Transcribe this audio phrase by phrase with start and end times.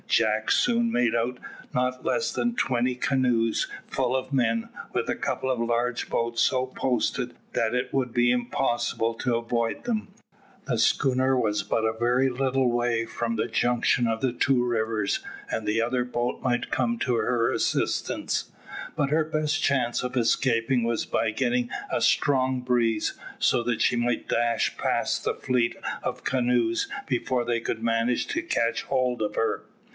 [0.07, 1.37] Jack soon made out
[1.73, 6.65] not less than twenty canoes full of men, with a couple of large boats so
[6.65, 10.09] posted that it would be almost impossible to avoid them.
[10.65, 15.19] The schooner was but a very little way from the junction of the two rivers,
[15.51, 18.51] and the other boat might come to her assistance,
[18.97, 23.95] but her best chance of escaping was by getting a strong breeze, so that she
[23.95, 29.35] might dash past the fleet of canoes before they could manage to catch hold of
[29.35, 29.63] her.